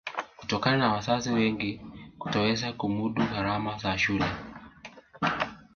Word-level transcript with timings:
Kutokana 0.39 0.77
na 0.77 0.93
wazazi 0.93 1.31
wengi 1.31 1.81
kutoweza 2.19 2.73
kumudu 2.73 3.23
gharama 3.25 3.77
za 3.77 3.97
shule 3.97 4.25